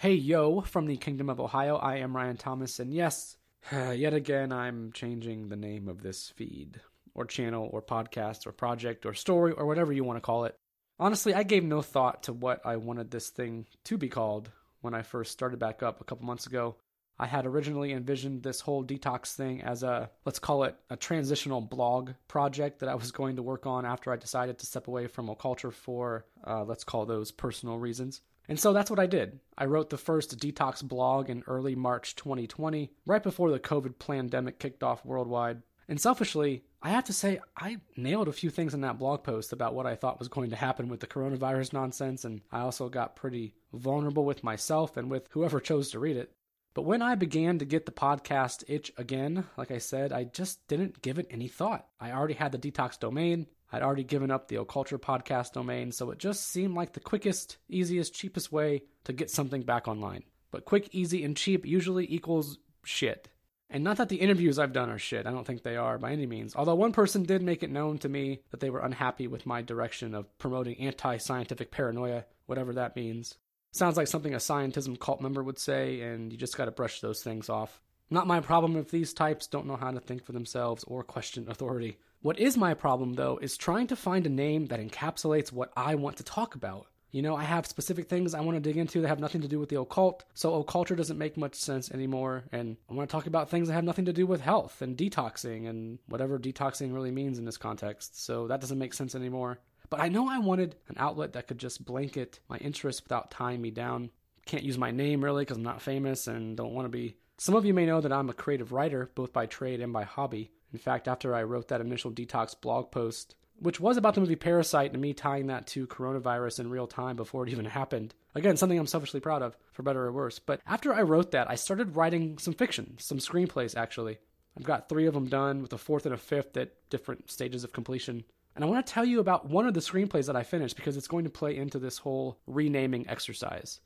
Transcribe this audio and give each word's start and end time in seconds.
Hey 0.00 0.14
yo, 0.14 0.60
from 0.60 0.86
the 0.86 0.96
Kingdom 0.96 1.28
of 1.28 1.40
Ohio, 1.40 1.74
I 1.74 1.96
am 1.96 2.14
Ryan 2.14 2.36
Thomas, 2.36 2.78
and 2.78 2.94
yes, 2.94 3.36
yet 3.72 4.14
again 4.14 4.52
I'm 4.52 4.92
changing 4.92 5.48
the 5.48 5.56
name 5.56 5.88
of 5.88 6.02
this 6.02 6.28
feed, 6.36 6.80
or 7.14 7.24
channel, 7.24 7.68
or 7.72 7.82
podcast, 7.82 8.46
or 8.46 8.52
project, 8.52 9.04
or 9.04 9.12
story, 9.12 9.50
or 9.50 9.66
whatever 9.66 9.92
you 9.92 10.04
want 10.04 10.16
to 10.16 10.20
call 10.20 10.44
it. 10.44 10.54
Honestly, 11.00 11.34
I 11.34 11.42
gave 11.42 11.64
no 11.64 11.82
thought 11.82 12.22
to 12.22 12.32
what 12.32 12.64
I 12.64 12.76
wanted 12.76 13.10
this 13.10 13.30
thing 13.30 13.66
to 13.86 13.98
be 13.98 14.08
called 14.08 14.52
when 14.82 14.94
I 14.94 15.02
first 15.02 15.32
started 15.32 15.58
back 15.58 15.82
up 15.82 16.00
a 16.00 16.04
couple 16.04 16.26
months 16.26 16.46
ago. 16.46 16.76
I 17.18 17.26
had 17.26 17.44
originally 17.44 17.92
envisioned 17.92 18.44
this 18.44 18.60
whole 18.60 18.84
detox 18.84 19.34
thing 19.34 19.62
as 19.62 19.82
a, 19.82 20.10
let's 20.24 20.38
call 20.38 20.62
it 20.62 20.76
a 20.90 20.96
transitional 20.96 21.60
blog 21.60 22.12
project 22.28 22.78
that 22.78 22.88
I 22.88 22.94
was 22.94 23.10
going 23.10 23.34
to 23.34 23.42
work 23.42 23.66
on 23.66 23.84
after 23.84 24.12
I 24.12 24.16
decided 24.16 24.60
to 24.60 24.66
step 24.66 24.86
away 24.86 25.08
from 25.08 25.26
Occulture 25.26 25.72
for, 25.72 26.24
uh, 26.46 26.62
let's 26.62 26.84
call 26.84 27.04
those 27.04 27.32
personal 27.32 27.78
reasons. 27.78 28.20
And 28.48 28.58
so 28.58 28.72
that's 28.72 28.90
what 28.90 28.98
I 28.98 29.06
did. 29.06 29.40
I 29.56 29.66
wrote 29.66 29.90
the 29.90 29.98
first 29.98 30.38
detox 30.38 30.82
blog 30.82 31.28
in 31.28 31.44
early 31.46 31.74
March 31.74 32.16
2020, 32.16 32.90
right 33.06 33.22
before 33.22 33.50
the 33.50 33.60
COVID 33.60 33.98
pandemic 33.98 34.58
kicked 34.58 34.82
off 34.82 35.04
worldwide. 35.04 35.62
And 35.86 36.00
selfishly, 36.00 36.64
I 36.82 36.90
have 36.90 37.04
to 37.04 37.12
say, 37.12 37.40
I 37.56 37.78
nailed 37.96 38.28
a 38.28 38.32
few 38.32 38.50
things 38.50 38.74
in 38.74 38.82
that 38.82 38.98
blog 38.98 39.22
post 39.22 39.52
about 39.52 39.74
what 39.74 39.86
I 39.86 39.96
thought 39.96 40.18
was 40.18 40.28
going 40.28 40.50
to 40.50 40.56
happen 40.56 40.88
with 40.88 41.00
the 41.00 41.06
coronavirus 41.06 41.72
nonsense, 41.72 42.24
and 42.24 42.42
I 42.52 42.60
also 42.60 42.88
got 42.88 43.16
pretty 43.16 43.54
vulnerable 43.72 44.24
with 44.24 44.44
myself 44.44 44.96
and 44.96 45.10
with 45.10 45.28
whoever 45.30 45.60
chose 45.60 45.90
to 45.90 45.98
read 45.98 46.16
it. 46.16 46.32
But 46.74 46.82
when 46.82 47.02
I 47.02 47.16
began 47.16 47.58
to 47.58 47.64
get 47.64 47.86
the 47.86 47.92
podcast 47.92 48.62
itch 48.68 48.92
again, 48.96 49.44
like 49.56 49.70
I 49.70 49.78
said, 49.78 50.12
I 50.12 50.24
just 50.24 50.66
didn't 50.68 51.02
give 51.02 51.18
it 51.18 51.26
any 51.30 51.48
thought. 51.48 51.88
I 51.98 52.12
already 52.12 52.34
had 52.34 52.52
the 52.52 52.58
detox 52.58 52.98
domain. 53.00 53.46
I'd 53.70 53.82
already 53.82 54.04
given 54.04 54.30
up 54.30 54.48
the 54.48 54.56
Occulture 54.56 54.98
podcast 54.98 55.52
domain, 55.52 55.92
so 55.92 56.10
it 56.10 56.18
just 56.18 56.48
seemed 56.48 56.74
like 56.74 56.92
the 56.92 57.00
quickest, 57.00 57.58
easiest, 57.68 58.14
cheapest 58.14 58.50
way 58.50 58.82
to 59.04 59.12
get 59.12 59.30
something 59.30 59.62
back 59.62 59.86
online. 59.88 60.24
But 60.50 60.64
quick, 60.64 60.88
easy, 60.92 61.24
and 61.24 61.36
cheap 61.36 61.66
usually 61.66 62.06
equals 62.12 62.58
shit. 62.82 63.28
And 63.70 63.84
not 63.84 63.98
that 63.98 64.08
the 64.08 64.16
interviews 64.16 64.58
I've 64.58 64.72
done 64.72 64.88
are 64.88 64.98
shit, 64.98 65.26
I 65.26 65.30
don't 65.30 65.46
think 65.46 65.62
they 65.62 65.76
are 65.76 65.98
by 65.98 66.12
any 66.12 66.24
means. 66.24 66.56
Although 66.56 66.76
one 66.76 66.92
person 66.92 67.24
did 67.24 67.42
make 67.42 67.62
it 67.62 67.70
known 67.70 67.98
to 67.98 68.08
me 68.08 68.40
that 68.50 68.60
they 68.60 68.70
were 68.70 68.80
unhappy 68.80 69.26
with 69.26 69.44
my 69.44 69.60
direction 69.60 70.14
of 70.14 70.38
promoting 70.38 70.78
anti 70.80 71.18
scientific 71.18 71.70
paranoia, 71.70 72.24
whatever 72.46 72.72
that 72.74 72.96
means. 72.96 73.36
Sounds 73.72 73.98
like 73.98 74.08
something 74.08 74.32
a 74.32 74.38
scientism 74.38 74.98
cult 74.98 75.20
member 75.20 75.42
would 75.42 75.58
say, 75.58 76.00
and 76.00 76.32
you 76.32 76.38
just 76.38 76.56
gotta 76.56 76.70
brush 76.70 77.00
those 77.00 77.22
things 77.22 77.50
off. 77.50 77.82
Not 78.08 78.26
my 78.26 78.40
problem 78.40 78.76
if 78.76 78.90
these 78.90 79.12
types 79.12 79.46
don't 79.46 79.66
know 79.66 79.76
how 79.76 79.90
to 79.90 80.00
think 80.00 80.24
for 80.24 80.32
themselves 80.32 80.82
or 80.84 81.04
question 81.04 81.50
authority. 81.50 81.98
What 82.20 82.40
is 82.40 82.56
my 82.56 82.74
problem, 82.74 83.14
though, 83.14 83.38
is 83.40 83.56
trying 83.56 83.86
to 83.88 83.96
find 83.96 84.26
a 84.26 84.30
name 84.30 84.66
that 84.66 84.80
encapsulates 84.80 85.52
what 85.52 85.72
I 85.76 85.94
want 85.94 86.16
to 86.16 86.24
talk 86.24 86.56
about. 86.56 86.86
You 87.12 87.22
know, 87.22 87.36
I 87.36 87.44
have 87.44 87.64
specific 87.64 88.08
things 88.08 88.34
I 88.34 88.40
want 88.40 88.56
to 88.56 88.60
dig 88.60 88.76
into 88.76 89.00
that 89.00 89.08
have 89.08 89.20
nothing 89.20 89.40
to 89.42 89.48
do 89.48 89.60
with 89.60 89.68
the 89.68 89.80
occult, 89.80 90.24
so 90.34 90.62
occulture 90.62 90.96
doesn't 90.96 91.16
make 91.16 91.36
much 91.36 91.54
sense 91.54 91.90
anymore, 91.90 92.44
and 92.52 92.76
I 92.90 92.94
want 92.94 93.08
to 93.08 93.12
talk 93.12 93.26
about 93.26 93.48
things 93.48 93.68
that 93.68 93.74
have 93.74 93.84
nothing 93.84 94.04
to 94.06 94.12
do 94.12 94.26
with 94.26 94.40
health 94.40 94.82
and 94.82 94.96
detoxing 94.96 95.68
and 95.68 96.00
whatever 96.06 96.38
detoxing 96.38 96.92
really 96.92 97.12
means 97.12 97.38
in 97.38 97.44
this 97.44 97.56
context, 97.56 98.22
so 98.22 98.48
that 98.48 98.60
doesn't 98.60 98.78
make 98.78 98.92
sense 98.94 99.14
anymore. 99.14 99.60
But 99.88 100.00
I 100.00 100.08
know 100.08 100.28
I 100.28 100.38
wanted 100.38 100.74
an 100.88 100.96
outlet 100.98 101.32
that 101.32 101.46
could 101.46 101.58
just 101.58 101.84
blanket 101.84 102.40
my 102.48 102.58
interests 102.58 103.02
without 103.02 103.30
tying 103.30 103.62
me 103.62 103.70
down. 103.70 104.10
Can't 104.44 104.64
use 104.64 104.76
my 104.76 104.90
name 104.90 105.24
really 105.24 105.42
because 105.42 105.56
I'm 105.56 105.62
not 105.62 105.80
famous 105.80 106.26
and 106.26 106.56
don't 106.56 106.74
want 106.74 106.84
to 106.84 106.90
be. 106.90 107.16
Some 107.38 107.54
of 107.54 107.64
you 107.64 107.72
may 107.72 107.86
know 107.86 108.00
that 108.00 108.12
I'm 108.12 108.28
a 108.28 108.34
creative 108.34 108.72
writer, 108.72 109.10
both 109.14 109.32
by 109.32 109.46
trade 109.46 109.80
and 109.80 109.92
by 109.92 110.02
hobby. 110.02 110.50
In 110.72 110.78
fact, 110.78 111.08
after 111.08 111.34
I 111.34 111.42
wrote 111.42 111.68
that 111.68 111.80
initial 111.80 112.10
detox 112.10 112.58
blog 112.60 112.90
post, 112.90 113.34
which 113.60 113.80
was 113.80 113.96
about 113.96 114.14
the 114.14 114.20
movie 114.20 114.36
Parasite 114.36 114.92
and 114.92 115.02
me 115.02 115.12
tying 115.12 115.48
that 115.48 115.66
to 115.68 115.86
coronavirus 115.86 116.60
in 116.60 116.70
real 116.70 116.86
time 116.86 117.16
before 117.16 117.44
it 117.44 117.50
even 117.50 117.64
happened. 117.64 118.14
Again, 118.34 118.56
something 118.56 118.78
I'm 118.78 118.86
selfishly 118.86 119.20
proud 119.20 119.42
of, 119.42 119.56
for 119.72 119.82
better 119.82 120.04
or 120.04 120.12
worse. 120.12 120.38
But 120.38 120.60
after 120.66 120.94
I 120.94 121.02
wrote 121.02 121.32
that, 121.32 121.50
I 121.50 121.56
started 121.56 121.96
writing 121.96 122.38
some 122.38 122.54
fiction, 122.54 122.96
some 122.98 123.18
screenplays 123.18 123.76
actually. 123.76 124.18
I've 124.56 124.64
got 124.64 124.88
three 124.88 125.06
of 125.06 125.14
them 125.14 125.28
done, 125.28 125.62
with 125.62 125.72
a 125.72 125.78
fourth 125.78 126.04
and 126.04 126.14
a 126.14 126.18
fifth 126.18 126.56
at 126.56 126.72
different 126.90 127.30
stages 127.30 127.64
of 127.64 127.72
completion. 127.72 128.24
And 128.54 128.64
I 128.64 128.68
want 128.68 128.84
to 128.84 128.92
tell 128.92 129.04
you 129.04 129.20
about 129.20 129.48
one 129.48 129.66
of 129.66 129.74
the 129.74 129.80
screenplays 129.80 130.26
that 130.26 130.36
I 130.36 130.42
finished 130.42 130.76
because 130.76 130.96
it's 130.96 131.06
going 131.06 131.24
to 131.24 131.30
play 131.30 131.56
into 131.56 131.78
this 131.78 131.98
whole 131.98 132.40
renaming 132.46 133.08
exercise. 133.08 133.80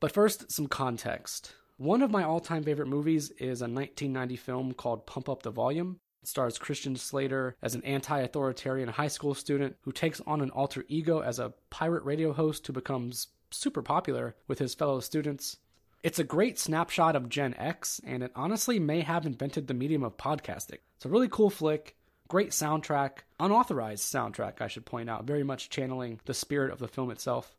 But 0.00 0.12
first, 0.12 0.50
some 0.50 0.66
context. 0.66 1.54
One 1.76 2.02
of 2.02 2.10
my 2.10 2.24
all 2.24 2.40
time 2.40 2.62
favorite 2.62 2.88
movies 2.88 3.30
is 3.32 3.60
a 3.60 3.68
1990 3.68 4.36
film 4.36 4.72
called 4.72 5.06
Pump 5.06 5.28
Up 5.28 5.42
the 5.42 5.50
Volume. 5.50 5.98
Stars 6.26 6.58
Christian 6.58 6.96
Slater 6.96 7.56
as 7.62 7.74
an 7.74 7.84
anti 7.84 8.18
authoritarian 8.20 8.88
high 8.88 9.08
school 9.08 9.34
student 9.34 9.76
who 9.82 9.92
takes 9.92 10.20
on 10.26 10.40
an 10.40 10.50
alter 10.50 10.84
ego 10.88 11.20
as 11.20 11.38
a 11.38 11.52
pirate 11.70 12.04
radio 12.04 12.32
host 12.32 12.66
who 12.66 12.72
becomes 12.72 13.28
super 13.50 13.82
popular 13.82 14.34
with 14.48 14.58
his 14.58 14.74
fellow 14.74 15.00
students. 15.00 15.58
It's 16.02 16.18
a 16.18 16.24
great 16.24 16.58
snapshot 16.58 17.16
of 17.16 17.30
Gen 17.30 17.54
X, 17.54 18.00
and 18.04 18.22
it 18.22 18.32
honestly 18.36 18.78
may 18.78 19.00
have 19.00 19.24
invented 19.24 19.66
the 19.66 19.74
medium 19.74 20.02
of 20.02 20.18
podcasting. 20.18 20.78
It's 20.96 21.06
a 21.06 21.08
really 21.08 21.28
cool 21.28 21.48
flick, 21.48 21.96
great 22.28 22.50
soundtrack, 22.50 23.20
unauthorized 23.40 24.04
soundtrack, 24.04 24.60
I 24.60 24.68
should 24.68 24.84
point 24.84 25.08
out, 25.08 25.24
very 25.24 25.44
much 25.44 25.70
channeling 25.70 26.20
the 26.26 26.34
spirit 26.34 26.72
of 26.72 26.78
the 26.78 26.88
film 26.88 27.10
itself. 27.10 27.56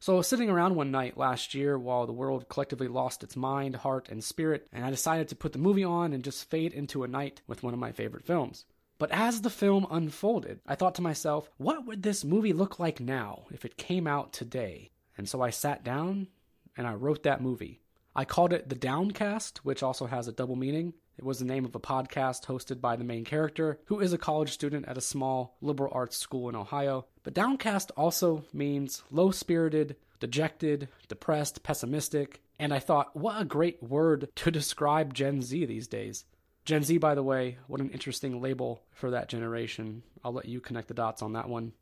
So 0.00 0.14
I 0.14 0.16
was 0.18 0.28
sitting 0.28 0.48
around 0.48 0.76
one 0.76 0.92
night 0.92 1.18
last 1.18 1.54
year 1.54 1.76
while 1.76 2.06
the 2.06 2.12
world 2.12 2.48
collectively 2.48 2.86
lost 2.86 3.24
its 3.24 3.34
mind, 3.34 3.76
heart, 3.76 4.08
and 4.08 4.22
spirit, 4.22 4.68
and 4.72 4.84
I 4.84 4.90
decided 4.90 5.28
to 5.28 5.36
put 5.36 5.52
the 5.52 5.58
movie 5.58 5.82
on 5.82 6.12
and 6.12 6.22
just 6.22 6.48
fade 6.48 6.72
into 6.72 7.02
a 7.02 7.08
night 7.08 7.42
with 7.48 7.64
one 7.64 7.74
of 7.74 7.80
my 7.80 7.90
favorite 7.90 8.24
films. 8.24 8.64
But 8.98 9.10
as 9.10 9.40
the 9.40 9.50
film 9.50 9.86
unfolded, 9.90 10.60
I 10.66 10.76
thought 10.76 10.94
to 10.96 11.02
myself, 11.02 11.50
what 11.56 11.84
would 11.86 12.02
this 12.02 12.24
movie 12.24 12.52
look 12.52 12.78
like 12.78 13.00
now 13.00 13.44
if 13.50 13.64
it 13.64 13.76
came 13.76 14.06
out 14.06 14.32
today? 14.32 14.90
And 15.16 15.28
so 15.28 15.40
I 15.42 15.50
sat 15.50 15.82
down 15.82 16.28
and 16.76 16.86
I 16.86 16.94
wrote 16.94 17.24
that 17.24 17.42
movie. 17.42 17.80
I 18.18 18.24
called 18.24 18.52
it 18.52 18.68
The 18.68 18.74
Downcast, 18.74 19.64
which 19.64 19.80
also 19.80 20.06
has 20.06 20.26
a 20.26 20.32
double 20.32 20.56
meaning. 20.56 20.92
It 21.18 21.24
was 21.24 21.38
the 21.38 21.44
name 21.44 21.64
of 21.64 21.76
a 21.76 21.78
podcast 21.78 22.46
hosted 22.46 22.80
by 22.80 22.96
the 22.96 23.04
main 23.04 23.24
character, 23.24 23.78
who 23.84 24.00
is 24.00 24.12
a 24.12 24.18
college 24.18 24.50
student 24.50 24.88
at 24.88 24.98
a 24.98 25.00
small 25.00 25.56
liberal 25.60 25.92
arts 25.94 26.16
school 26.16 26.48
in 26.48 26.56
Ohio. 26.56 27.06
But 27.22 27.34
downcast 27.34 27.92
also 27.96 28.42
means 28.52 29.04
low 29.12 29.30
spirited, 29.30 29.94
dejected, 30.18 30.88
depressed, 31.06 31.62
pessimistic. 31.62 32.40
And 32.58 32.74
I 32.74 32.80
thought, 32.80 33.14
what 33.14 33.40
a 33.40 33.44
great 33.44 33.80
word 33.80 34.30
to 34.34 34.50
describe 34.50 35.14
Gen 35.14 35.40
Z 35.40 35.66
these 35.66 35.86
days. 35.86 36.24
Gen 36.64 36.82
Z, 36.82 36.98
by 36.98 37.14
the 37.14 37.22
way, 37.22 37.58
what 37.68 37.80
an 37.80 37.90
interesting 37.90 38.42
label 38.42 38.82
for 38.90 39.12
that 39.12 39.28
generation. 39.28 40.02
I'll 40.24 40.32
let 40.32 40.46
you 40.46 40.60
connect 40.60 40.88
the 40.88 40.94
dots 40.94 41.22
on 41.22 41.34
that 41.34 41.48
one. 41.48 41.72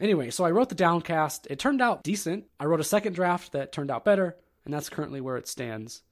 Anyway, 0.00 0.30
so 0.30 0.44
I 0.44 0.52
wrote 0.52 0.70
the 0.70 0.74
downcast. 0.74 1.46
It 1.50 1.58
turned 1.58 1.82
out 1.82 2.02
decent. 2.02 2.46
I 2.58 2.64
wrote 2.64 2.80
a 2.80 2.84
second 2.84 3.12
draft 3.12 3.52
that 3.52 3.72
turned 3.72 3.90
out 3.90 4.06
better, 4.06 4.36
and 4.66 4.74
that's 4.74 4.90
currently 4.90 5.22
where 5.22 5.38
it 5.38 5.48
stands. 5.48 6.02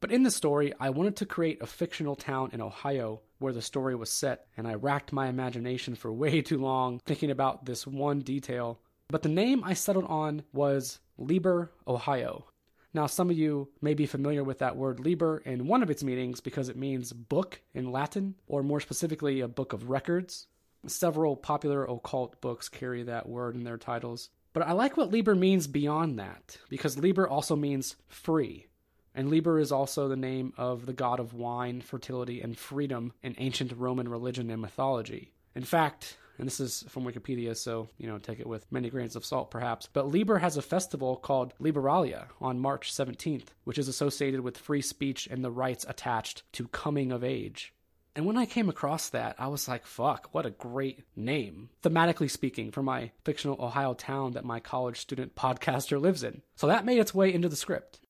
But 0.00 0.10
in 0.10 0.22
the 0.22 0.30
story, 0.30 0.72
I 0.80 0.90
wanted 0.90 1.16
to 1.16 1.26
create 1.26 1.62
a 1.62 1.66
fictional 1.66 2.16
town 2.16 2.50
in 2.52 2.60
Ohio 2.60 3.20
where 3.38 3.52
the 3.52 3.62
story 3.62 3.94
was 3.94 4.10
set, 4.10 4.46
and 4.56 4.66
I 4.66 4.74
racked 4.74 5.12
my 5.12 5.28
imagination 5.28 5.94
for 5.94 6.12
way 6.12 6.40
too 6.42 6.58
long 6.58 7.00
thinking 7.04 7.30
about 7.30 7.66
this 7.66 7.86
one 7.86 8.20
detail. 8.20 8.80
But 9.08 9.22
the 9.22 9.28
name 9.28 9.62
I 9.62 9.74
settled 9.74 10.06
on 10.06 10.42
was 10.52 10.98
Liber, 11.16 11.70
Ohio. 11.86 12.46
Now, 12.94 13.06
some 13.06 13.28
of 13.28 13.36
you 13.36 13.68
may 13.82 13.94
be 13.94 14.06
familiar 14.06 14.42
with 14.42 14.58
that 14.58 14.76
word 14.76 15.00
liber 15.00 15.38
in 15.38 15.66
one 15.66 15.82
of 15.82 15.90
its 15.90 16.02
meanings 16.02 16.40
because 16.40 16.68
it 16.68 16.76
means 16.76 17.12
book 17.12 17.60
in 17.74 17.92
Latin, 17.92 18.34
or 18.46 18.62
more 18.62 18.80
specifically, 18.80 19.40
a 19.40 19.48
book 19.48 19.72
of 19.72 19.90
records. 19.90 20.46
Several 20.86 21.36
popular 21.36 21.84
occult 21.84 22.40
books 22.40 22.68
carry 22.68 23.02
that 23.02 23.28
word 23.28 23.56
in 23.56 23.64
their 23.64 23.76
titles. 23.76 24.30
But 24.58 24.66
I 24.66 24.72
like 24.72 24.96
what 24.96 25.12
Liber 25.12 25.36
means 25.36 25.68
beyond 25.68 26.18
that, 26.18 26.58
because 26.68 26.98
Liber 26.98 27.28
also 27.28 27.54
means 27.54 27.94
free. 28.08 28.66
And 29.14 29.30
Liber 29.30 29.60
is 29.60 29.70
also 29.70 30.08
the 30.08 30.16
name 30.16 30.52
of 30.56 30.84
the 30.84 30.92
god 30.92 31.20
of 31.20 31.32
wine, 31.32 31.80
fertility, 31.80 32.40
and 32.40 32.58
freedom 32.58 33.12
in 33.22 33.36
ancient 33.38 33.70
Roman 33.70 34.08
religion 34.08 34.50
and 34.50 34.60
mythology. 34.60 35.30
In 35.54 35.62
fact, 35.62 36.16
and 36.38 36.46
this 36.48 36.58
is 36.58 36.84
from 36.88 37.04
Wikipedia, 37.04 37.56
so, 37.56 37.88
you 37.98 38.08
know, 38.08 38.18
take 38.18 38.40
it 38.40 38.48
with 38.48 38.66
many 38.72 38.90
grains 38.90 39.14
of 39.14 39.24
salt 39.24 39.52
perhaps, 39.52 39.88
but 39.92 40.08
Liber 40.08 40.38
has 40.38 40.56
a 40.56 40.62
festival 40.62 41.14
called 41.14 41.54
Liberalia 41.60 42.26
on 42.40 42.58
March 42.58 42.92
17th, 42.92 43.50
which 43.62 43.78
is 43.78 43.86
associated 43.86 44.40
with 44.40 44.58
free 44.58 44.82
speech 44.82 45.28
and 45.30 45.44
the 45.44 45.52
rights 45.52 45.86
attached 45.88 46.42
to 46.54 46.66
coming 46.66 47.12
of 47.12 47.22
age. 47.22 47.74
And 48.18 48.26
when 48.26 48.36
I 48.36 48.46
came 48.46 48.68
across 48.68 49.10
that, 49.10 49.36
I 49.38 49.46
was 49.46 49.68
like, 49.68 49.86
fuck, 49.86 50.30
what 50.32 50.44
a 50.44 50.50
great 50.50 51.04
name, 51.14 51.70
thematically 51.84 52.28
speaking, 52.28 52.72
for 52.72 52.82
my 52.82 53.12
fictional 53.24 53.64
Ohio 53.64 53.94
town 53.94 54.32
that 54.32 54.44
my 54.44 54.58
college 54.58 54.98
student 54.98 55.36
podcaster 55.36 56.00
lives 56.00 56.24
in. 56.24 56.42
So 56.56 56.66
that 56.66 56.84
made 56.84 56.98
its 56.98 57.14
way 57.14 57.32
into 57.32 57.48
the 57.48 57.54
script. 57.54 58.00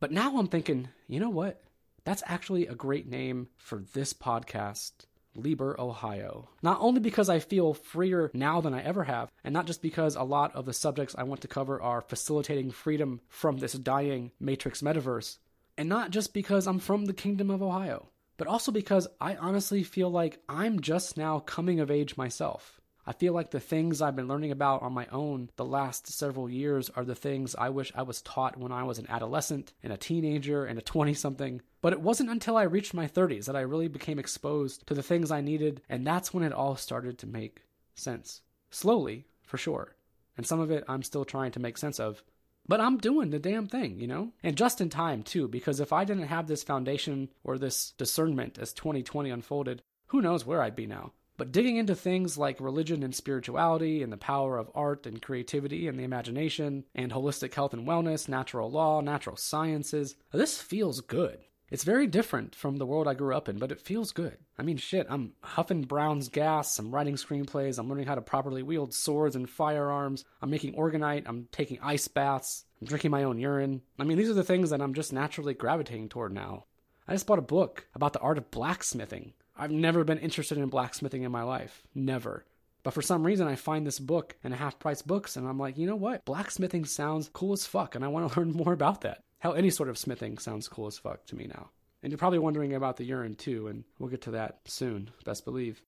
But 0.00 0.10
now 0.10 0.38
I'm 0.38 0.46
thinking, 0.46 0.88
you 1.06 1.20
know 1.20 1.28
what? 1.28 1.60
That's 2.04 2.22
actually 2.24 2.66
a 2.66 2.74
great 2.74 3.06
name 3.06 3.48
for 3.58 3.84
this 3.92 4.14
podcast, 4.14 4.92
Liber 5.34 5.78
Ohio. 5.78 6.48
Not 6.62 6.78
only 6.80 7.00
because 7.00 7.28
I 7.28 7.38
feel 7.38 7.74
freer 7.74 8.30
now 8.32 8.62
than 8.62 8.72
I 8.72 8.80
ever 8.80 9.04
have, 9.04 9.30
and 9.44 9.52
not 9.52 9.66
just 9.66 9.82
because 9.82 10.16
a 10.16 10.22
lot 10.22 10.56
of 10.56 10.64
the 10.64 10.72
subjects 10.72 11.14
I 11.18 11.24
want 11.24 11.42
to 11.42 11.46
cover 11.46 11.78
are 11.82 12.00
facilitating 12.00 12.70
freedom 12.70 13.20
from 13.28 13.58
this 13.58 13.74
dying 13.74 14.32
Matrix 14.40 14.80
metaverse, 14.80 15.36
and 15.76 15.90
not 15.90 16.08
just 16.08 16.32
because 16.32 16.66
I'm 16.66 16.78
from 16.78 17.04
the 17.04 17.12
Kingdom 17.12 17.50
of 17.50 17.62
Ohio, 17.62 18.08
but 18.38 18.46
also 18.46 18.72
because 18.72 19.06
I 19.20 19.36
honestly 19.36 19.82
feel 19.82 20.08
like 20.08 20.40
I'm 20.48 20.80
just 20.80 21.18
now 21.18 21.40
coming 21.40 21.80
of 21.80 21.90
age 21.90 22.16
myself. 22.16 22.80
I 23.04 23.12
feel 23.12 23.32
like 23.32 23.50
the 23.50 23.58
things 23.58 24.02
I've 24.02 24.16
been 24.16 24.28
learning 24.28 24.52
about 24.52 24.82
on 24.82 24.92
my 24.92 25.06
own 25.10 25.48
the 25.56 25.64
last 25.64 26.06
several 26.08 26.50
years 26.50 26.90
are 26.90 27.06
the 27.06 27.14
things 27.14 27.56
I 27.56 27.70
wish 27.70 27.90
I 27.94 28.02
was 28.02 28.20
taught 28.20 28.58
when 28.58 28.70
I 28.70 28.82
was 28.82 28.98
an 28.98 29.08
adolescent 29.08 29.72
and 29.82 29.92
a 29.92 29.96
teenager 29.96 30.66
and 30.66 30.78
a 30.78 30.82
20 30.82 31.14
something. 31.14 31.62
But 31.80 31.94
it 31.94 32.02
wasn't 32.02 32.28
until 32.28 32.58
I 32.58 32.64
reached 32.64 32.92
my 32.92 33.08
30s 33.08 33.46
that 33.46 33.56
I 33.56 33.60
really 33.60 33.88
became 33.88 34.18
exposed 34.18 34.86
to 34.86 34.94
the 34.94 35.02
things 35.02 35.30
I 35.30 35.40
needed, 35.40 35.80
and 35.88 36.06
that's 36.06 36.34
when 36.34 36.44
it 36.44 36.52
all 36.52 36.76
started 36.76 37.16
to 37.18 37.26
make 37.26 37.62
sense. 37.94 38.42
Slowly, 38.70 39.26
for 39.42 39.56
sure. 39.56 39.96
And 40.36 40.46
some 40.46 40.60
of 40.60 40.70
it 40.70 40.84
I'm 40.86 41.02
still 41.02 41.24
trying 41.24 41.52
to 41.52 41.60
make 41.60 41.78
sense 41.78 41.98
of. 41.98 42.22
But 42.68 42.82
I'm 42.82 42.98
doing 42.98 43.30
the 43.30 43.38
damn 43.38 43.66
thing, 43.66 43.98
you 43.98 44.06
know? 44.06 44.32
And 44.42 44.56
just 44.56 44.80
in 44.80 44.90
time, 44.90 45.22
too, 45.22 45.48
because 45.48 45.80
if 45.80 45.92
I 45.92 46.04
didn't 46.04 46.28
have 46.28 46.46
this 46.46 46.62
foundation 46.62 47.30
or 47.42 47.56
this 47.56 47.92
discernment 47.92 48.58
as 48.58 48.74
2020 48.74 49.30
unfolded, 49.30 49.82
who 50.08 50.20
knows 50.20 50.44
where 50.44 50.62
I'd 50.62 50.76
be 50.76 50.86
now. 50.86 51.12
But 51.38 51.52
digging 51.52 51.76
into 51.76 51.94
things 51.94 52.36
like 52.36 52.60
religion 52.60 53.02
and 53.02 53.14
spirituality 53.14 54.02
and 54.02 54.12
the 54.12 54.16
power 54.16 54.58
of 54.58 54.70
art 54.74 55.06
and 55.06 55.22
creativity 55.22 55.86
and 55.86 55.98
the 55.98 56.04
imagination 56.04 56.84
and 56.94 57.12
holistic 57.12 57.54
health 57.54 57.72
and 57.72 57.86
wellness, 57.86 58.28
natural 58.28 58.70
law, 58.70 59.00
natural 59.00 59.36
sciences, 59.36 60.16
this 60.32 60.60
feels 60.60 61.00
good. 61.00 61.38
It's 61.70 61.84
very 61.84 62.06
different 62.06 62.54
from 62.54 62.76
the 62.76 62.86
world 62.86 63.06
I 63.06 63.12
grew 63.12 63.36
up 63.36 63.46
in, 63.46 63.58
but 63.58 63.70
it 63.70 63.80
feels 63.80 64.12
good. 64.12 64.38
I 64.58 64.62
mean, 64.62 64.78
shit, 64.78 65.06
I'm 65.10 65.34
huffing 65.42 65.82
Brown's 65.82 66.30
gas, 66.30 66.78
I'm 66.78 66.94
writing 66.94 67.16
screenplays, 67.16 67.78
I'm 67.78 67.88
learning 67.90 68.06
how 68.06 68.14
to 68.14 68.22
properly 68.22 68.62
wield 68.62 68.94
swords 68.94 69.36
and 69.36 69.48
firearms, 69.48 70.24
I'm 70.40 70.48
making 70.48 70.74
orgonite, 70.74 71.24
I'm 71.26 71.48
taking 71.52 71.78
ice 71.82 72.08
baths, 72.08 72.64
I'm 72.80 72.86
drinking 72.86 73.10
my 73.10 73.24
own 73.24 73.38
urine. 73.38 73.82
I 73.98 74.04
mean, 74.04 74.16
these 74.16 74.30
are 74.30 74.34
the 74.34 74.44
things 74.44 74.70
that 74.70 74.80
I'm 74.80 74.94
just 74.94 75.12
naturally 75.12 75.52
gravitating 75.52 76.08
toward 76.08 76.32
now. 76.32 76.64
I 77.06 77.12
just 77.12 77.26
bought 77.26 77.38
a 77.38 77.42
book 77.42 77.86
about 77.94 78.14
the 78.14 78.20
art 78.20 78.38
of 78.38 78.50
blacksmithing. 78.50 79.34
I've 79.54 79.70
never 79.70 80.04
been 80.04 80.18
interested 80.18 80.56
in 80.56 80.68
blacksmithing 80.68 81.22
in 81.22 81.32
my 81.32 81.42
life. 81.42 81.82
Never. 81.94 82.46
But 82.82 82.94
for 82.94 83.02
some 83.02 83.26
reason, 83.26 83.46
I 83.46 83.56
find 83.56 83.86
this 83.86 83.98
book 83.98 84.36
in 84.42 84.52
half 84.52 84.78
price 84.78 85.02
books, 85.02 85.36
and 85.36 85.46
I'm 85.46 85.58
like, 85.58 85.76
you 85.76 85.86
know 85.86 85.96
what? 85.96 86.24
Blacksmithing 86.24 86.86
sounds 86.86 87.28
cool 87.32 87.52
as 87.52 87.66
fuck, 87.66 87.94
and 87.94 88.04
I 88.04 88.08
want 88.08 88.32
to 88.32 88.38
learn 88.40 88.52
more 88.52 88.72
about 88.72 89.02
that. 89.02 89.24
Hell, 89.38 89.54
any 89.54 89.70
sort 89.70 89.88
of 89.88 89.98
smithing 89.98 90.38
sounds 90.38 90.68
cool 90.68 90.86
as 90.86 90.98
fuck 90.98 91.24
to 91.26 91.36
me 91.36 91.46
now. 91.46 91.70
And 92.02 92.12
you're 92.12 92.18
probably 92.18 92.38
wondering 92.38 92.74
about 92.74 92.96
the 92.96 93.04
urine 93.04 93.36
too, 93.36 93.68
and 93.68 93.84
we'll 93.98 94.10
get 94.10 94.22
to 94.22 94.32
that 94.32 94.60
soon, 94.66 95.10
best 95.24 95.44
believe. 95.44 95.82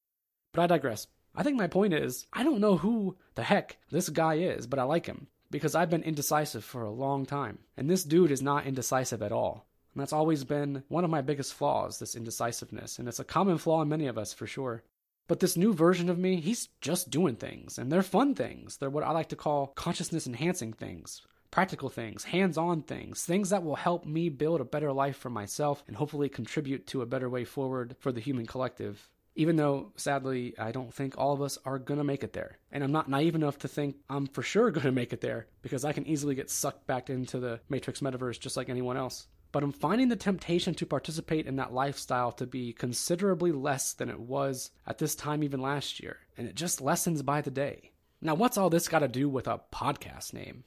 But 0.52 0.62
I 0.62 0.66
digress. 0.66 1.06
I 1.34 1.42
think 1.42 1.56
my 1.56 1.68
point 1.68 1.94
is, 1.94 2.26
I 2.32 2.42
don't 2.42 2.60
know 2.60 2.76
who 2.76 3.16
the 3.36 3.42
heck 3.42 3.76
this 3.90 4.08
guy 4.08 4.34
is, 4.34 4.66
but 4.66 4.78
I 4.78 4.82
like 4.82 5.06
him 5.06 5.28
because 5.50 5.74
I've 5.74 5.90
been 5.90 6.02
indecisive 6.02 6.64
for 6.64 6.82
a 6.82 6.90
long 6.90 7.26
time. 7.26 7.58
And 7.76 7.88
this 7.88 8.04
dude 8.04 8.30
is 8.30 8.42
not 8.42 8.66
indecisive 8.66 9.22
at 9.22 9.32
all. 9.32 9.66
And 9.94 10.00
that's 10.00 10.12
always 10.12 10.44
been 10.44 10.84
one 10.88 11.04
of 11.04 11.10
my 11.10 11.20
biggest 11.20 11.54
flaws, 11.54 11.98
this 11.98 12.14
indecisiveness. 12.14 12.98
And 12.98 13.08
it's 13.08 13.18
a 13.18 13.24
common 13.24 13.58
flaw 13.58 13.82
in 13.82 13.88
many 13.88 14.06
of 14.06 14.18
us 14.18 14.32
for 14.32 14.46
sure. 14.46 14.82
But 15.26 15.40
this 15.40 15.56
new 15.56 15.72
version 15.72 16.08
of 16.08 16.18
me, 16.18 16.40
he's 16.40 16.68
just 16.80 17.10
doing 17.10 17.36
things. 17.36 17.78
And 17.78 17.90
they're 17.90 18.02
fun 18.02 18.34
things. 18.34 18.76
They're 18.76 18.90
what 18.90 19.04
I 19.04 19.10
like 19.12 19.28
to 19.30 19.36
call 19.36 19.68
consciousness 19.68 20.26
enhancing 20.26 20.72
things. 20.72 21.22
Practical 21.50 21.88
things, 21.88 22.24
hands 22.24 22.56
on 22.56 22.82
things, 22.82 23.24
things 23.24 23.50
that 23.50 23.62
will 23.62 23.76
help 23.76 24.04
me 24.04 24.28
build 24.28 24.60
a 24.60 24.64
better 24.64 24.92
life 24.92 25.16
for 25.16 25.30
myself 25.30 25.82
and 25.88 25.96
hopefully 25.96 26.28
contribute 26.28 26.86
to 26.88 27.02
a 27.02 27.06
better 27.06 27.28
way 27.28 27.44
forward 27.44 27.96
for 27.98 28.12
the 28.12 28.20
human 28.20 28.46
collective. 28.46 29.08
Even 29.34 29.56
though, 29.56 29.92
sadly, 29.96 30.54
I 30.58 30.72
don't 30.72 30.92
think 30.92 31.14
all 31.16 31.32
of 31.32 31.42
us 31.42 31.58
are 31.64 31.78
to 31.78 32.04
make 32.04 32.22
it 32.22 32.32
there. 32.32 32.58
And 32.70 32.84
I'm 32.84 32.92
not 32.92 33.08
naive 33.08 33.34
enough 33.34 33.58
to 33.58 33.68
think 33.68 33.96
I'm 34.08 34.26
for 34.26 34.42
sure 34.42 34.70
to 34.70 34.92
make 34.92 35.12
it 35.12 35.20
there 35.20 35.46
because 35.62 35.84
I 35.84 35.92
can 35.92 36.06
easily 36.06 36.34
get 36.34 36.50
sucked 36.50 36.86
back 36.86 37.10
into 37.10 37.38
the 37.38 37.60
Matrix 37.68 38.00
metaverse 38.00 38.38
just 38.38 38.56
like 38.56 38.68
anyone 38.68 38.96
else 38.96 39.26
but 39.52 39.62
I'm 39.62 39.72
finding 39.72 40.08
the 40.08 40.16
temptation 40.16 40.74
to 40.74 40.86
participate 40.86 41.46
in 41.46 41.56
that 41.56 41.72
lifestyle 41.72 42.32
to 42.32 42.46
be 42.46 42.72
considerably 42.72 43.52
less 43.52 43.92
than 43.92 44.08
it 44.08 44.20
was 44.20 44.70
at 44.86 44.98
this 44.98 45.14
time 45.14 45.42
even 45.42 45.60
last 45.60 46.00
year, 46.00 46.18
and 46.36 46.46
it 46.46 46.54
just 46.54 46.80
lessens 46.80 47.22
by 47.22 47.40
the 47.40 47.50
day. 47.50 47.90
Now, 48.20 48.34
what's 48.34 48.58
all 48.58 48.70
this 48.70 48.88
got 48.88 49.00
to 49.00 49.08
do 49.08 49.28
with 49.28 49.48
a 49.48 49.60
podcast 49.72 50.32
name? 50.34 50.64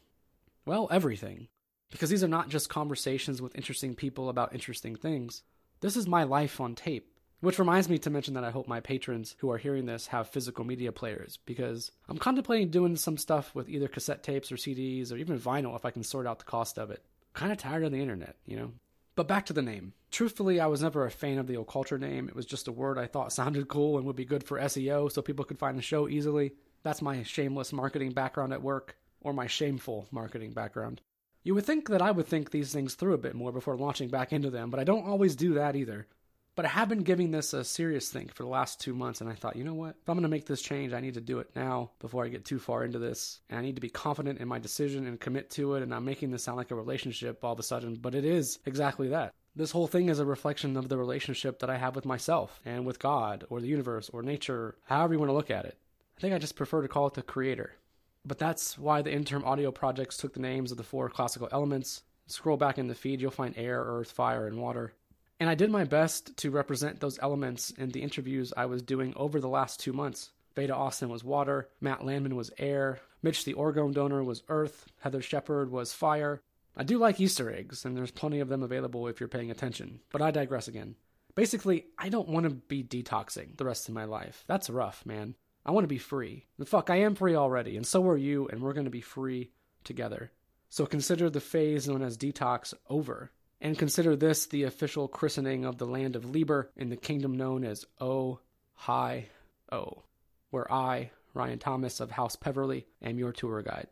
Well, 0.66 0.88
everything. 0.92 1.48
Because 1.92 2.10
these 2.10 2.24
are 2.24 2.28
not 2.28 2.50
just 2.50 2.70
conversations 2.70 3.42
with 3.42 3.56
interesting 3.56 3.96
people 3.96 4.30
about 4.30 4.54
interesting 4.54 4.96
things. 4.96 5.44
This 5.82 5.96
is 5.96 6.08
my 6.08 6.24
life 6.24 6.60
on 6.60 6.76
tape. 6.76 7.10
Which 7.42 7.60
reminds 7.60 7.90
me 7.90 7.98
to 8.00 8.10
mention 8.10 8.36
that 8.36 8.46
I 8.46 8.52
hope 8.52 8.70
my 8.70 8.80
patrons 8.80 9.36
who 9.40 9.52
are 9.52 9.58
hearing 9.58 9.86
this 9.86 10.08
have 10.08 10.30
physical 10.30 10.64
media 10.64 10.94
players 10.94 11.40
because 11.46 11.92
I'm 12.08 12.18
contemplating 12.18 12.70
doing 12.70 12.96
some 12.96 13.18
stuff 13.18 13.54
with 13.54 13.68
either 13.68 13.90
cassette 13.90 14.24
tapes 14.24 14.50
or 14.50 14.56
CDs 14.56 15.12
or 15.12 15.18
even 15.18 15.38
vinyl 15.38 15.76
if 15.76 15.84
I 15.84 15.92
can 15.92 16.04
sort 16.04 16.26
out 16.26 16.40
the 16.40 16.46
cost 16.46 16.80
of 16.80 16.90
it 16.90 17.04
kind 17.34 17.52
of 17.52 17.58
tired 17.58 17.84
of 17.84 17.92
the 17.92 18.02
internet, 18.02 18.36
you 18.46 18.56
know? 18.56 18.72
But 19.16 19.28
back 19.28 19.46
to 19.48 19.54
the 19.54 19.62
name. 19.62 19.94
Truthfully, 20.12 20.60
I 20.60 20.68
was 20.68 20.82
never 20.82 21.06
a 21.06 21.12
fan 21.12 21.38
of 21.38 21.48
the 21.48 21.56
Occulture 21.56 22.00
name. 22.00 22.28
It 22.28 22.36
was 22.36 22.46
just 22.46 22.68
a 22.68 22.72
word 22.72 22.98
I 22.98 23.06
thought 23.06 23.34
sounded 23.34 23.68
cool 23.68 23.98
and 23.98 24.08
would 24.08 24.16
be 24.16 24.26
good 24.26 24.44
for 24.44 24.60
SEO 24.60 25.12
so 25.12 25.22
people 25.22 25.46
could 25.46 25.60
find 25.60 25.78
the 25.78 25.84
show 25.84 26.08
easily. 26.08 26.54
That's 26.84 27.02
my 27.02 27.22
shameless 27.24 27.74
marketing 27.74 28.12
background 28.12 28.54
at 28.54 28.62
work, 28.62 28.98
or 29.24 29.34
my 29.34 29.48
shameful 29.48 30.08
marketing 30.12 30.52
background. 30.52 31.02
You 31.44 31.56
would 31.56 31.66
think 31.66 31.90
that 31.90 32.02
I 32.02 32.12
would 32.12 32.28
think 32.28 32.52
these 32.52 32.72
things 32.72 32.96
through 32.96 33.14
a 33.14 33.18
bit 33.18 33.36
more 33.36 33.52
before 33.52 33.76
launching 33.76 34.10
back 34.10 34.32
into 34.32 34.50
them, 34.50 34.70
but 34.70 34.80
I 34.80 34.84
don't 34.84 35.06
always 35.06 35.36
do 35.36 35.56
that 35.56 35.76
either. 35.76 36.08
But 36.56 36.66
I 36.66 36.70
have 36.70 36.88
been 36.88 37.02
giving 37.02 37.32
this 37.32 37.54
a 37.54 37.64
serious 37.64 38.12
think 38.12 38.36
for 38.36 38.44
the 38.44 38.50
last 38.50 38.80
two 38.80 38.94
months, 38.94 39.22
and 39.22 39.30
I 39.30 39.34
thought, 39.34 39.56
you 39.56 39.64
know 39.64 39.74
what? 39.74 39.96
If 40.02 40.08
I'm 40.08 40.16
going 40.16 40.22
to 40.22 40.30
make 40.30 40.46
this 40.46 40.62
change, 40.62 40.94
I 40.94 41.00
need 41.00 41.16
to 41.16 41.22
do 41.22 41.40
it 41.40 41.50
now 41.56 41.90
before 42.00 42.24
I 42.24 42.28
get 42.28 42.46
too 42.46 42.60
far 42.60 42.86
into 42.86 43.00
this. 43.00 43.40
And 43.50 43.58
I 43.58 43.64
need 43.64 43.76
to 43.76 43.82
be 43.82 43.90
confident 43.90 44.40
in 44.40 44.48
my 44.48 44.60
decision 44.60 45.08
and 45.08 45.20
commit 45.20 45.50
to 45.52 45.74
it. 45.74 45.82
And 45.82 45.94
I'm 45.94 46.06
making 46.06 46.30
this 46.30 46.44
sound 46.44 46.58
like 46.58 46.70
a 46.70 46.76
relationship 46.76 47.44
all 47.44 47.54
of 47.54 47.60
a 47.60 47.64
sudden, 47.64 47.96
but 47.96 48.14
it 48.14 48.24
is 48.24 48.60
exactly 48.68 49.08
that. 49.10 49.34
This 49.56 49.72
whole 49.72 49.88
thing 49.88 50.10
is 50.10 50.20
a 50.20 50.26
reflection 50.26 50.78
of 50.78 50.90
the 50.90 50.98
relationship 50.98 51.58
that 51.60 51.72
I 51.72 51.78
have 51.78 51.96
with 51.96 52.06
myself 52.06 52.60
and 52.66 52.86
with 52.86 53.00
God 53.00 53.46
or 53.50 53.60
the 53.60 53.68
universe 53.68 54.10
or 54.10 54.22
nature, 54.22 54.78
however 54.84 55.14
you 55.14 55.20
want 55.20 55.30
to 55.30 55.36
look 55.36 55.50
at 55.50 55.66
it. 55.66 55.78
I 56.18 56.22
think 56.22 56.36
I 56.36 56.38
just 56.38 56.56
prefer 56.56 56.84
to 56.84 56.88
call 56.88 57.08
it 57.08 57.16
the 57.16 57.24
Creator. 57.24 57.76
But 58.26 58.40
that's 58.40 58.78
why 58.78 59.02
the 59.02 59.12
interim 59.12 59.44
audio 59.44 59.72
projects 59.72 60.18
took 60.18 60.34
the 60.34 60.40
names 60.40 60.72
of 60.72 60.78
the 60.78 60.84
four 60.84 61.10
classical 61.10 61.50
elements. 61.52 62.04
Scroll 62.28 62.58
back 62.58 62.78
in 62.78 62.88
the 62.88 62.96
feed, 62.96 63.20
you'll 63.22 63.32
find 63.32 63.54
air, 63.58 63.84
earth, 63.86 64.12
fire, 64.12 64.48
and 64.48 64.58
water. 64.58 64.94
And 65.40 65.50
I 65.50 65.56
did 65.56 65.72
my 65.72 65.84
best 65.84 66.38
to 66.38 66.52
represent 66.52 67.00
those 67.00 67.20
elements 67.22 67.72
in 67.72 67.90
the 67.90 68.02
interviews 68.02 68.54
I 68.56 68.66
was 68.66 68.82
doing 68.82 69.14
over 69.18 69.42
the 69.42 69.50
last 69.50 69.80
two 69.80 69.92
months. 69.92 70.32
Beta 70.56 70.74
Austin 70.74 71.10
was 71.10 71.24
water, 71.24 71.68
Matt 71.82 72.06
Landman 72.06 72.36
was 72.36 72.52
air, 72.58 73.00
Mitch 73.22 73.44
the 73.44 73.56
orgone 73.56 73.94
donor 73.94 74.24
was 74.24 74.44
earth, 74.48 74.86
Heather 75.00 75.22
Shepard 75.22 75.72
was 75.72 75.92
fire. 75.92 76.42
I 76.78 76.84
do 76.84 76.98
like 76.98 77.20
Easter 77.20 77.52
eggs, 77.52 77.84
and 77.84 77.98
there's 77.98 78.12
plenty 78.12 78.40
of 78.40 78.50
them 78.50 78.64
available 78.64 79.08
if 79.08 79.20
you're 79.20 79.30
paying 79.30 79.52
attention, 79.52 80.00
but 80.12 80.22
I 80.22 80.32
digress 80.32 80.68
again. 80.68 80.96
Basically, 81.36 81.88
I 81.98 82.10
don't 82.10 82.30
want 82.30 82.46
to 82.46 82.52
be 82.52 82.84
detoxing 82.84 83.58
the 83.58 83.66
rest 83.66 83.90
of 83.90 83.96
my 83.96 84.06
life. 84.06 84.44
That's 84.48 84.70
rough, 84.70 85.06
man. 85.06 85.36
I 85.66 85.72
want 85.72 85.84
to 85.86 85.90
be 85.90 85.98
free. 85.98 86.46
The 86.58 86.66
fuck, 86.66 86.90
I 86.90 86.98
am 86.98 87.16
free 87.16 87.36
already, 87.36 87.78
and 87.78 87.88
so 87.88 88.06
are 88.08 88.18
you, 88.18 88.48
and 88.50 88.62
we're 88.62 88.74
going 88.74 88.86
to 88.86 88.92
be 88.92 89.02
free 89.02 89.52
together. 89.84 90.32
So 90.70 90.86
consider 90.86 91.30
the 91.30 91.40
phase 91.40 91.88
known 91.88 92.02
as 92.02 92.18
detox 92.18 92.74
over 92.90 93.32
and 93.62 93.78
consider 93.78 94.16
this 94.16 94.46
the 94.48 94.64
official 94.64 95.08
christening 95.08 95.66
of 95.66 95.78
the 95.78 95.86
land 95.86 96.16
of 96.16 96.26
Liber 96.26 96.70
in 96.76 96.90
the 96.90 96.98
kingdom 96.98 97.38
known 97.38 97.64
as 97.64 97.86
O 98.00 98.40
High 98.74 99.28
O, 99.72 100.04
where 100.50 100.72
I, 100.72 101.12
Ryan 101.34 101.60
Thomas 101.60 102.00
of 102.00 102.12
House 102.12 102.36
Peverly, 102.36 102.86
am 103.02 103.18
your 103.18 103.32
tour 103.32 103.62
guide. 103.62 103.88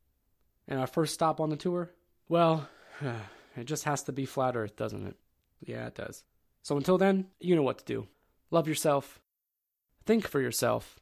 And 0.68 0.80
our 0.80 0.88
first 0.88 1.14
stop 1.14 1.40
on 1.40 1.50
the 1.50 1.56
tour? 1.56 1.92
Well, 2.28 2.68
it 3.56 3.64
just 3.64 3.86
has 3.86 4.04
to 4.04 4.12
be 4.12 4.26
flat 4.26 4.58
Earth, 4.58 4.76
doesn't 4.76 5.08
it? 5.08 5.16
Yeah, 5.62 5.88
it 5.88 5.96
does. 5.96 6.24
So 6.64 6.76
until 6.78 6.98
then, 6.98 7.28
you 7.40 7.56
know 7.56 7.64
what 7.64 7.80
to 7.80 7.86
do. 7.86 8.08
Love 8.52 8.68
yourself, 8.68 9.22
think 10.06 10.28
for 10.28 10.42
yourself, 10.42 11.00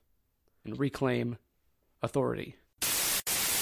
and 0.70 0.80
reclaim 0.80 1.38
authority. 2.02 2.56